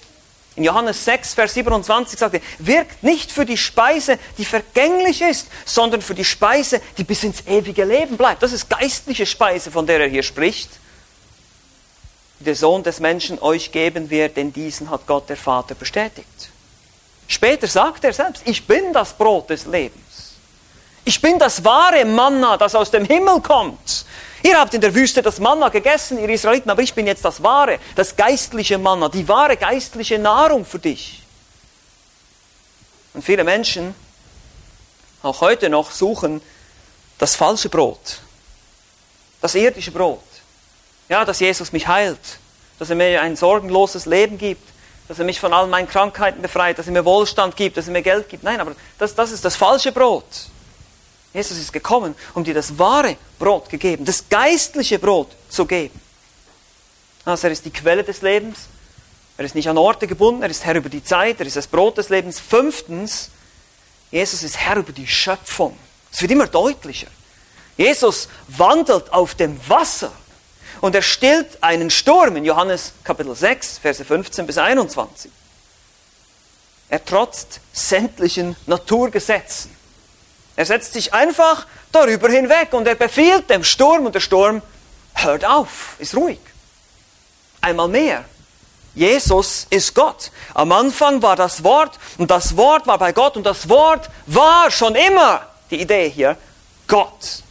[0.55, 5.47] In Johannes 6, Vers 27 sagt er, wirkt nicht für die Speise, die vergänglich ist,
[5.65, 8.43] sondern für die Speise, die bis ins ewige Leben bleibt.
[8.43, 10.69] Das ist geistliche Speise, von der er hier spricht.
[12.39, 16.49] Der Sohn des Menschen euch geben wird, denn diesen hat Gott der Vater bestätigt.
[17.27, 20.33] Später sagt er selbst, ich bin das Brot des Lebens.
[21.05, 24.05] Ich bin das wahre Manna, das aus dem Himmel kommt.
[24.43, 27.41] Ihr habt in der Wüste das Manna gegessen, ihr Israeliten, aber ich bin jetzt das
[27.41, 31.23] wahre, das geistliche Manna, die wahre geistliche Nahrung für dich.
[33.13, 33.95] Und viele Menschen,
[35.21, 36.41] auch heute noch, suchen
[37.17, 38.19] das falsche Brot,
[39.39, 40.19] das irdische Brot.
[41.07, 42.39] Ja, dass Jesus mich heilt,
[42.79, 44.67] dass er mir ein sorgenloses Leben gibt,
[45.07, 47.93] dass er mich von all meinen Krankheiten befreit, dass er mir Wohlstand gibt, dass er
[47.93, 48.43] mir Geld gibt.
[48.43, 50.25] Nein, aber das, das ist das falsche Brot.
[51.33, 55.99] Jesus ist gekommen, um dir das wahre Brot gegeben, das geistliche Brot zu geben.
[57.25, 58.67] Also er ist die Quelle des Lebens,
[59.37, 61.67] er ist nicht an Orte gebunden, er ist Herr über die Zeit, er ist das
[61.67, 62.39] Brot des Lebens.
[62.39, 63.29] Fünftens,
[64.11, 65.77] Jesus ist Herr über die Schöpfung.
[66.11, 67.07] Es wird immer deutlicher.
[67.77, 70.11] Jesus wandelt auf dem Wasser
[70.81, 75.31] und er stillt einen Sturm in Johannes Kapitel 6, Verse 15 bis 21.
[76.89, 79.71] Er trotzt sämtlichen Naturgesetzen.
[80.55, 84.61] Er setzt sich einfach darüber hinweg und er befiehlt dem Sturm und der Sturm
[85.15, 86.39] hört auf, ist ruhig.
[87.61, 88.25] Einmal mehr.
[88.95, 90.31] Jesus ist Gott.
[90.53, 94.69] Am Anfang war das Wort und das Wort war bei Gott und das Wort war
[94.69, 96.37] schon immer, die Idee hier,
[96.87, 97.41] Gott.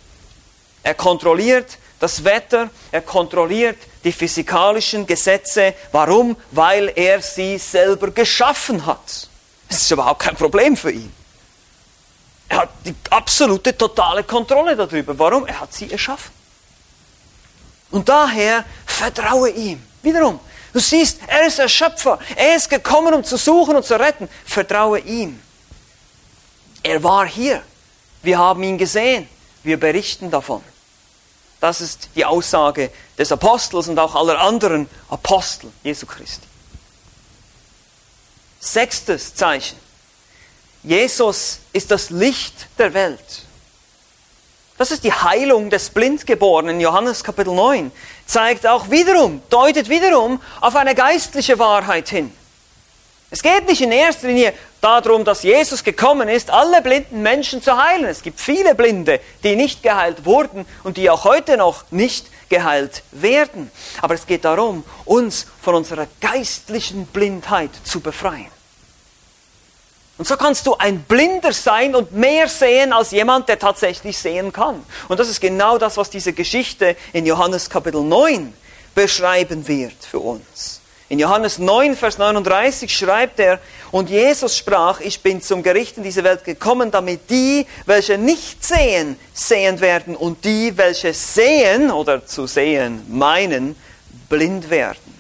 [0.85, 5.75] Er kontrolliert das Wetter, er kontrolliert die physikalischen Gesetze.
[5.93, 6.37] Warum?
[6.51, 9.29] Weil er sie selber geschaffen hat.
[9.69, 11.13] Das ist überhaupt kein Problem für ihn.
[12.53, 15.19] Er hat die absolute, totale Kontrolle darüber.
[15.19, 15.47] Warum?
[15.47, 16.31] Er hat sie erschaffen.
[17.91, 19.83] Und daher vertraue ihm.
[20.03, 20.39] Wiederum,
[20.71, 22.19] du siehst, er ist der Schöpfer.
[22.37, 24.29] Er ist gekommen, um zu suchen und zu retten.
[24.45, 25.41] Vertraue ihm.
[26.83, 27.63] Er war hier.
[28.23, 29.27] Wir haben ihn gesehen.
[29.63, 30.63] Wir berichten davon.
[31.59, 36.47] Das ist die Aussage des Apostels und auch aller anderen Apostel Jesu Christi.
[38.61, 39.79] Sechstes Zeichen.
[40.83, 43.45] Jesus ist das Licht der Welt.
[44.79, 46.81] Das ist die Heilung des Blindgeborenen.
[46.81, 47.93] Johannes Kapitel 9
[48.27, 52.33] zeigt auch wiederum, deutet wiederum auf eine geistliche Wahrheit hin.
[53.31, 57.81] Es geht nicht in erster Linie darum, dass Jesus gekommen ist, alle blinden Menschen zu
[57.83, 58.05] heilen.
[58.05, 63.05] Es gibt viele Blinde, die nicht geheilt wurden und die auch heute noch nicht geheilt
[63.13, 63.71] werden.
[64.03, 68.51] Aber es geht darum, uns von unserer geistlichen Blindheit zu befreien.
[70.19, 74.53] Und so kannst du ein Blinder sein und mehr sehen als jemand, der tatsächlich sehen
[74.53, 74.85] kann.
[75.09, 78.53] Und das ist genau das, was diese Geschichte in Johannes Kapitel 9
[78.95, 80.81] beschreiben wird für uns.
[81.09, 83.59] In Johannes 9, Vers 39 schreibt er,
[83.91, 88.65] und Jesus sprach, ich bin zum Gericht in diese Welt gekommen, damit die, welche nicht
[88.65, 93.77] sehen, sehen werden und die, welche sehen oder zu sehen meinen,
[94.31, 95.12] blind werden.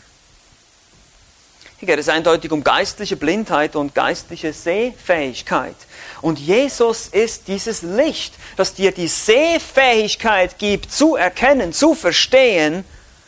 [1.84, 5.74] Geht es eindeutig um geistliche Blindheit und geistliche Sehfähigkeit.
[6.20, 12.84] Und Jesus ist dieses Licht, das dir die Sehfähigkeit gibt, zu erkennen, zu verstehen,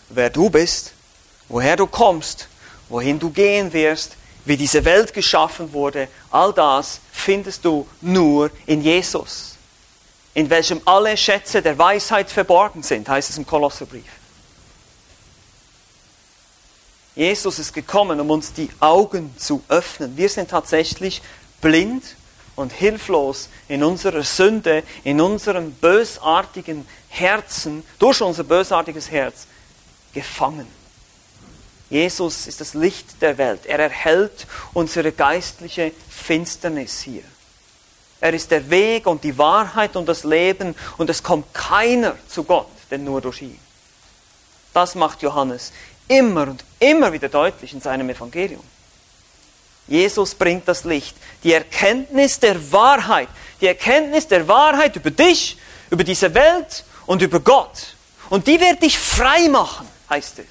[0.09, 0.93] wer du bist,
[1.49, 2.47] woher du kommst,
[2.88, 4.12] wohin du gehen wirst,
[4.45, 6.07] wie diese Welt geschaffen wurde.
[6.31, 9.57] All das findest du nur in Jesus,
[10.33, 14.05] in welchem alle Schätze der Weisheit verborgen sind, heißt es im Kolosserbrief.
[17.14, 20.16] Jesus ist gekommen, um uns die Augen zu öffnen.
[20.16, 21.22] Wir sind tatsächlich
[21.61, 22.03] blind
[22.57, 29.46] und hilflos in unserer Sünde, in unserem bösartigen Herzen, durch unser bösartiges Herz
[30.12, 30.66] gefangen.
[31.90, 33.66] Jesus ist das Licht der Welt.
[33.66, 37.22] Er erhält unsere geistliche Finsternis hier.
[38.20, 42.42] Er ist der Weg und die Wahrheit und das Leben und es kommt keiner zu
[42.42, 43.59] Gott, denn nur durch ihn.
[44.72, 45.72] Das macht Johannes
[46.09, 48.62] immer und immer wieder deutlich in seinem Evangelium.
[49.87, 53.29] Jesus bringt das Licht, die Erkenntnis der Wahrheit,
[53.61, 55.59] die Erkenntnis der Wahrheit über dich,
[55.90, 57.95] über diese Welt und über Gott.
[58.31, 60.47] Und die wird dich frei machen, heißt es.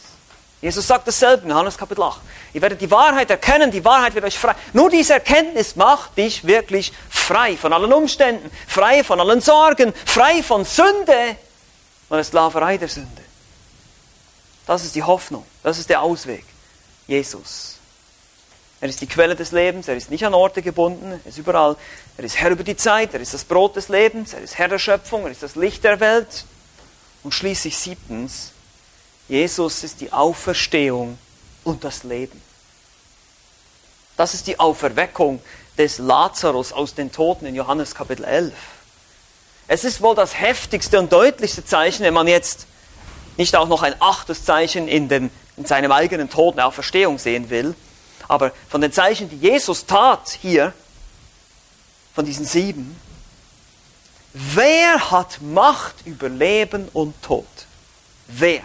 [0.61, 2.21] Jesus sagt dasselbe in Johannes Kapitel 8.
[2.53, 4.55] Ihr werdet die Wahrheit erkennen, die Wahrheit wird euch frei.
[4.71, 10.43] Nur diese Erkenntnis macht dich wirklich frei von allen Umständen, frei von allen Sorgen, frei
[10.43, 11.35] von Sünde
[12.09, 13.22] und der Sklaverei der Sünde.
[14.65, 16.45] Das ist die Hoffnung, das ist der Ausweg.
[17.07, 17.77] Jesus.
[18.79, 21.77] Er ist die Quelle des Lebens, er ist nicht an Orte gebunden, er ist überall.
[22.17, 24.67] Er ist Herr über die Zeit, er ist das Brot des Lebens, er ist Herr
[24.67, 26.45] der Schöpfung, er ist das Licht der Welt.
[27.23, 28.51] Und schließlich siebtens,
[29.29, 31.17] Jesus ist die Auferstehung
[31.63, 32.41] und das Leben.
[34.17, 35.41] Das ist die Auferweckung
[35.77, 38.53] des Lazarus aus den Toten in Johannes Kapitel 11.
[39.67, 42.67] Es ist wohl das heftigste und deutlichste Zeichen, wenn man jetzt
[43.37, 47.49] nicht auch noch ein achtes Zeichen in, dem, in seinem eigenen Tod eine Auferstehung sehen
[47.49, 47.75] will.
[48.27, 50.73] Aber von den Zeichen, die Jesus tat hier,
[52.13, 52.99] von diesen sieben,
[54.33, 57.45] wer hat Macht über Leben und Tod?
[58.27, 58.61] Wer?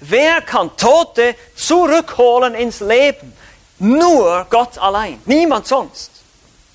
[0.00, 3.34] Wer kann Tote zurückholen ins Leben?
[3.78, 6.10] Nur Gott allein, niemand sonst.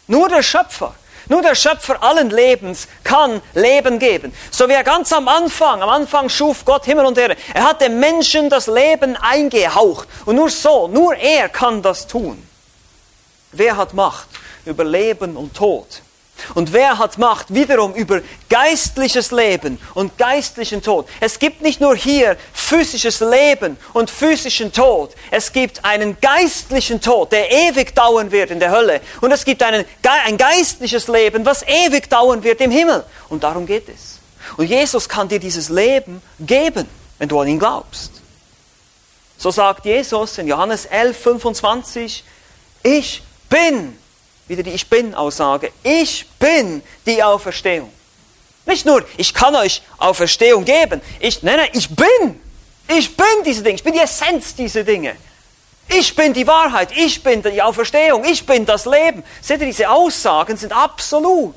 [0.08, 0.96] Nur der Schöpfer.
[1.28, 4.34] Nur der Schöpfer allen Lebens kann Leben geben.
[4.52, 7.36] So wie er ganz am Anfang, am Anfang schuf Gott Himmel und Erde.
[7.54, 10.08] Er hat dem Menschen das Leben eingehaucht.
[10.26, 12.48] Und nur so, nur er kann das tun.
[13.52, 14.28] Wer hat Macht
[14.66, 16.02] über Leben und Tod?
[16.54, 21.08] Und wer hat Macht wiederum über geistliches Leben und geistlichen Tod?
[21.20, 25.16] Es gibt nicht nur hier physisches Leben und physischen Tod.
[25.32, 29.02] Es gibt einen geistlichen Tod, der ewig dauern wird in der Hölle.
[29.22, 29.86] Und es gibt einen,
[30.26, 33.04] ein geistliches Leben, was ewig dauern wird im Himmel.
[33.30, 34.20] Und darum geht es.
[34.58, 38.22] Und Jesus kann dir dieses Leben geben, wenn du an ihn glaubst.
[39.38, 42.24] So sagt Jesus in Johannes 11, 25,
[42.84, 43.98] ich bin
[44.48, 45.72] wieder die Ich Bin-Aussage.
[45.84, 47.92] Ich bin die Auferstehung.
[48.66, 51.02] Nicht nur, ich kann euch Auferstehung geben.
[51.20, 52.42] Ich, nenne, ich bin.
[52.88, 53.76] Ich bin diese Dinge.
[53.76, 55.16] Ich bin die Essenz dieser Dinge.
[55.88, 56.90] Ich bin die Wahrheit.
[56.96, 58.24] Ich bin die Auferstehung.
[58.26, 59.24] Ich bin das Leben.
[59.42, 61.56] Seht ihr, diese Aussagen sind absolut.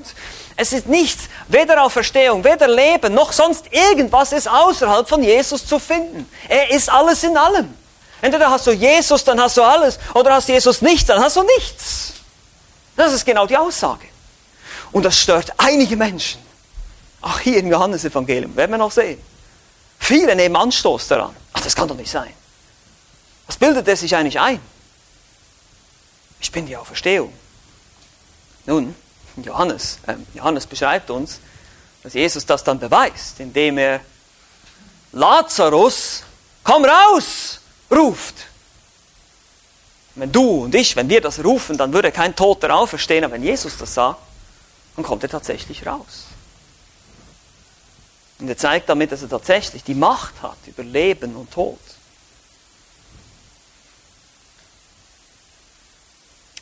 [0.61, 5.79] Es ist nichts, weder Auferstehung, weder Leben, noch sonst irgendwas ist außerhalb von Jesus zu
[5.79, 6.29] finden.
[6.49, 7.73] Er ist alles in allem.
[8.21, 11.45] Entweder hast du Jesus, dann hast du alles, oder hast Jesus nichts, dann hast du
[11.45, 12.15] nichts.
[12.99, 14.09] Das ist genau die Aussage.
[14.91, 16.41] Und das stört einige Menschen.
[17.21, 19.23] Auch hier im Johannesevangelium, werden wir noch sehen.
[20.01, 21.35] Viele nehmen Anstoß daran.
[21.53, 22.33] Ach, das kann doch nicht sein.
[23.47, 24.61] Was bildet er sich eigentlich ein?
[26.41, 27.33] Ich bin die Auferstehung.
[28.67, 28.97] Nun,
[29.37, 31.39] Johannes, äh, Johannes beschreibt uns,
[32.03, 34.01] dass Jesus das dann beweist, indem er
[35.13, 36.25] Lazarus,
[36.65, 37.61] komm raus,
[37.93, 38.35] ruft.
[40.19, 43.43] Wenn du und ich, wenn wir das rufen, dann würde kein Toter auferstehen, aber wenn
[43.45, 44.19] Jesus das sah,
[44.97, 46.25] dann kommt er tatsächlich raus.
[48.41, 51.79] Und er zeigt damit, dass er tatsächlich die Macht hat über Leben und Tod.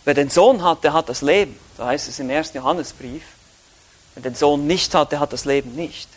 [0.04, 1.58] Wer den Sohn hat, der hat das Leben.
[1.78, 3.22] Da heißt es im ersten Johannesbrief.
[4.14, 6.08] Wer den Sohn nicht hat, der hat das Leben nicht.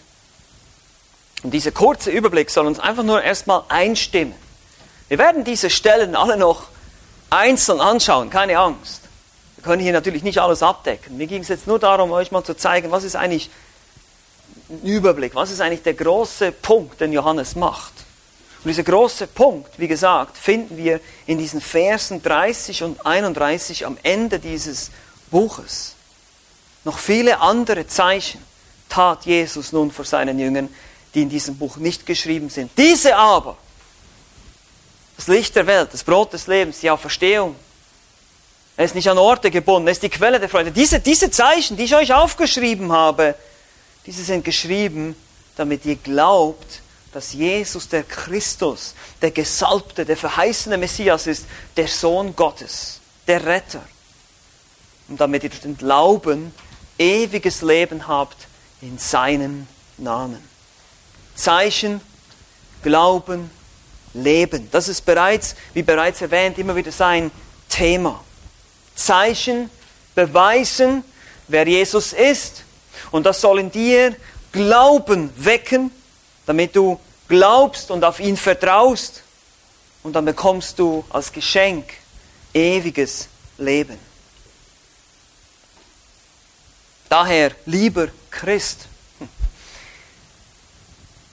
[1.43, 4.35] Und dieser kurze Überblick soll uns einfach nur erstmal einstimmen.
[5.07, 6.67] Wir werden diese Stellen alle noch
[7.29, 9.01] einzeln anschauen, keine Angst.
[9.55, 11.17] Wir können hier natürlich nicht alles abdecken.
[11.17, 13.49] Mir ging es jetzt nur darum, euch mal zu zeigen, was ist eigentlich
[14.69, 17.93] ein Überblick, was ist eigentlich der große Punkt, den Johannes macht.
[18.63, 23.97] Und dieser große Punkt, wie gesagt, finden wir in diesen Versen 30 und 31 am
[24.03, 24.91] Ende dieses
[25.31, 25.95] Buches.
[26.83, 28.43] Noch viele andere Zeichen
[28.89, 30.69] tat Jesus nun vor seinen Jüngern,
[31.13, 32.71] die in diesem Buch nicht geschrieben sind.
[32.77, 33.57] Diese aber,
[35.19, 37.53] das Licht der Welt, das Brot des Lebens, die Auferstehung.
[38.77, 40.71] Er ist nicht an Orte gebunden, er ist die Quelle der Freude.
[40.71, 43.35] Diese, diese Zeichen, die ich euch aufgeschrieben habe,
[44.05, 45.17] diese sind geschrieben,
[45.57, 46.79] damit ihr glaubt,
[47.11, 53.83] dass Jesus der Christus, der Gesalbte, der verheißene Messias ist, der Sohn Gottes, der Retter.
[55.09, 56.53] Und damit ihr durch den Glauben
[56.97, 58.47] ewiges Leben habt
[58.81, 60.41] in seinem Namen.
[61.35, 61.99] Zeichen,
[62.81, 63.51] Glauben,
[64.13, 64.69] leben.
[64.71, 67.31] Das ist bereits, wie bereits erwähnt, immer wieder sein
[67.67, 68.23] Thema.
[68.95, 69.69] Zeichen
[70.15, 71.03] beweisen,
[71.47, 72.63] wer Jesus ist.
[73.11, 74.15] Und das soll in dir
[74.51, 75.91] Glauben wecken,
[76.45, 79.23] damit du glaubst und auf ihn vertraust.
[80.01, 81.93] Und dann bekommst du als Geschenk
[82.53, 83.97] ewiges Leben.
[87.09, 88.88] Daher, lieber Christ,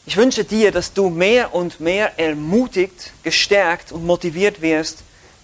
[0.07, 5.01] ich wünsche dir, dass du mehr und mehr ermutigt, gestärkt und motiviert wirst,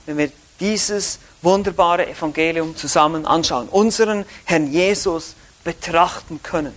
[0.06, 5.34] wenn wir dieses wunderbare Evangelium zusammen anschauen, unseren Herrn Jesus
[5.64, 6.74] betrachten können.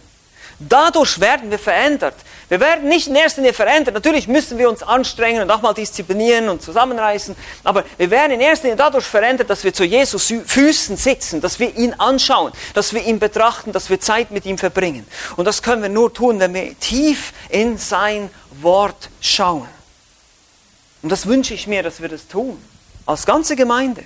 [0.57, 2.15] Dadurch werden wir verändert.
[2.47, 3.95] Wir werden nicht in erster Linie verändert.
[3.95, 7.35] Natürlich müssen wir uns anstrengen und auch mal disziplinieren und zusammenreißen.
[7.63, 11.59] Aber wir werden in erster Linie dadurch verändert, dass wir zu Jesus Füßen sitzen, dass
[11.59, 15.07] wir ihn anschauen, dass wir ihn betrachten, dass wir Zeit mit ihm verbringen.
[15.37, 18.29] Und das können wir nur tun, wenn wir tief in sein
[18.61, 19.67] Wort schauen.
[21.01, 22.63] Und das wünsche ich mir, dass wir das tun.
[23.07, 24.03] Als ganze Gemeinde.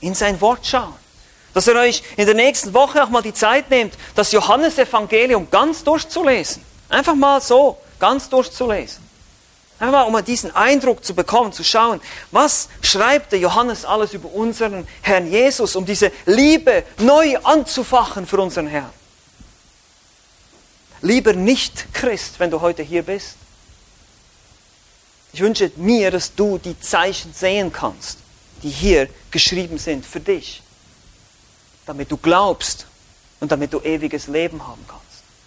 [0.00, 0.94] In sein Wort schauen
[1.54, 5.82] dass ihr euch in der nächsten Woche auch mal die Zeit nehmt, das Johannesevangelium ganz
[5.84, 6.62] durchzulesen.
[6.88, 9.04] Einfach mal so, ganz durchzulesen.
[9.78, 14.32] Einfach mal, um diesen Eindruck zu bekommen, zu schauen, was schreibt der Johannes alles über
[14.32, 18.92] unseren Herrn Jesus, um diese Liebe neu anzufachen für unseren Herrn.
[21.02, 23.36] Lieber nicht Christ, wenn du heute hier bist.
[25.34, 28.18] Ich wünsche mir, dass du die Zeichen sehen kannst,
[28.62, 30.62] die hier geschrieben sind für dich,
[31.84, 32.86] damit du glaubst
[33.40, 35.05] und damit du ewiges Leben haben kannst.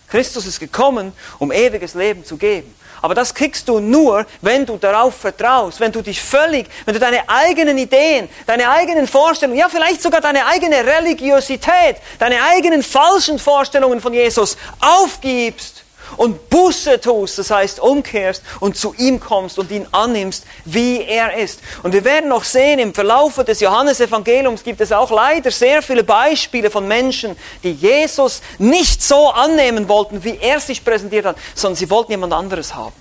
[0.10, 2.74] Christus ist gekommen, um ewiges Leben zu geben.
[3.02, 7.00] Aber das kriegst du nur, wenn du darauf vertraust, wenn du dich völlig, wenn du
[7.00, 13.40] deine eigenen Ideen, deine eigenen Vorstellungen, ja vielleicht sogar deine eigene Religiosität, deine eigenen falschen
[13.40, 15.84] Vorstellungen von Jesus aufgibst
[16.18, 21.36] und Buße tust, das heißt umkehrst und zu ihm kommst und ihn annimmst, wie er
[21.38, 21.60] ist.
[21.84, 26.04] Und wir werden noch sehen, im Verlauf des Johannesevangeliums gibt es auch leider sehr viele
[26.04, 31.76] Beispiele von Menschen, die Jesus nicht so annehmen wollten, wie er sich präsentiert hat, sondern
[31.76, 32.96] sie wollten jemand anderes haben.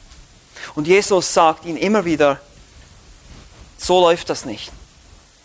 [0.75, 2.41] Und Jesus sagt ihnen immer wieder,
[3.79, 4.71] so läuft das nicht.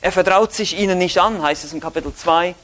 [0.01, 2.55] Er vertraut sich ihnen nicht an, heißt es in Kapitel 2.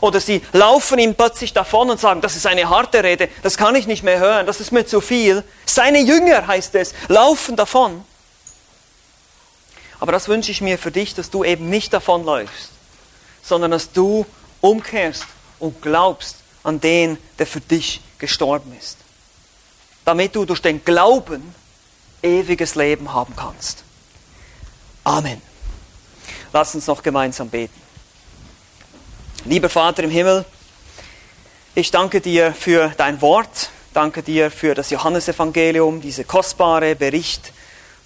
[0.00, 3.74] Oder sie laufen ihm plötzlich davon und sagen, das ist eine harte Rede, das kann
[3.74, 5.44] ich nicht mehr hören, das ist mir zu viel.
[5.66, 8.04] Seine Jünger, heißt es, laufen davon.
[10.00, 12.70] Aber das wünsche ich mir für dich, dass du eben nicht davonläufst,
[13.42, 14.26] sondern dass du
[14.60, 15.24] umkehrst
[15.58, 18.98] und glaubst an den, der für dich gestorben ist.
[20.04, 21.54] Damit du durch den Glauben
[22.22, 23.84] ewiges Leben haben kannst.
[25.04, 25.40] Amen.
[26.52, 27.83] Lass uns noch gemeinsam beten.
[29.46, 30.46] Lieber Vater im Himmel,
[31.74, 37.52] ich danke dir für dein Wort, danke dir für das Johannesevangelium, diese kostbare Bericht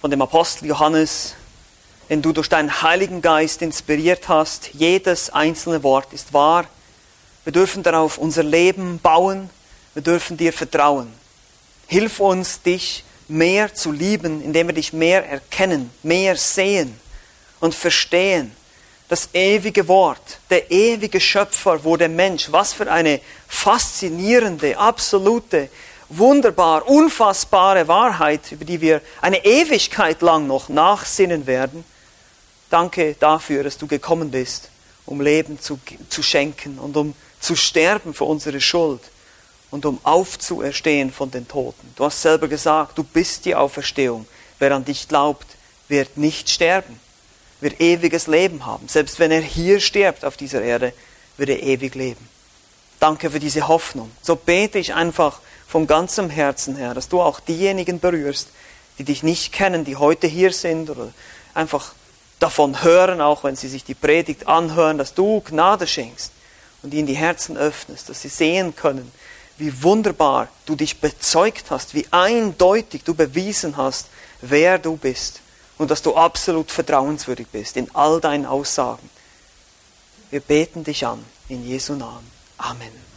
[0.01, 1.35] von dem Apostel Johannes,
[2.09, 4.71] den du durch deinen Heiligen Geist inspiriert hast.
[4.73, 6.65] Jedes einzelne Wort ist wahr.
[7.45, 9.49] Wir dürfen darauf unser Leben bauen,
[9.93, 11.07] wir dürfen dir vertrauen.
[11.87, 16.99] Hilf uns, dich mehr zu lieben, indem wir dich mehr erkennen, mehr sehen
[17.61, 18.53] und verstehen
[19.09, 22.51] das ewige Wort, der ewige Schöpfer wurde Mensch.
[22.51, 25.69] Was für eine faszinierende, absolute,
[26.09, 31.83] wunderbar, unfassbare Wahrheit, über die wir eine Ewigkeit lang noch nachsinnen werden.
[32.69, 34.69] Danke dafür, dass du gekommen bist,
[35.07, 35.79] um Leben zu,
[36.09, 39.01] zu schenken und um zu sterben für unsere Schuld
[39.71, 41.93] und um aufzuerstehen von den Toten.
[41.95, 44.27] Du hast selber gesagt, du bist die Auferstehung.
[44.59, 45.47] Wer an dich glaubt,
[45.87, 46.99] wird nicht sterben
[47.61, 48.87] wird ewiges Leben haben.
[48.87, 50.93] Selbst wenn er hier stirbt auf dieser Erde,
[51.37, 52.27] wird er ewig leben.
[52.99, 54.11] Danke für diese Hoffnung.
[54.21, 58.49] So bete ich einfach von ganzem Herzen her, dass du auch diejenigen berührst,
[58.97, 61.13] die dich nicht kennen, die heute hier sind oder
[61.53, 61.93] einfach
[62.39, 66.31] davon hören, auch wenn sie sich die Predigt anhören, dass du Gnade schenkst
[66.83, 69.11] und ihnen die Herzen öffnest, dass sie sehen können,
[69.57, 74.07] wie wunderbar du dich bezeugt hast, wie eindeutig du bewiesen hast,
[74.41, 75.41] wer du bist
[75.79, 79.09] und dass du absolut vertrauenswürdig bist in all deinen Aussagen.
[80.29, 82.29] Wir beten dich an, in Jesu Namen.
[82.59, 83.08] Amen.